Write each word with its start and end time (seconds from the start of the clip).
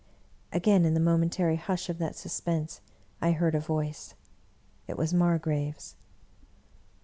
Again, 0.51 0.83
in 0.83 0.95
the 0.95 0.99
momentary 0.99 1.57
hush 1.57 1.87
of 1.87 1.99
that 1.99 2.15
suspense, 2.15 2.81
I 3.21 3.33
heard 3.33 3.53
a 3.53 3.59
voice— 3.59 4.15
it 4.87 4.97
was 4.97 5.13
Margrave's. 5.13 5.95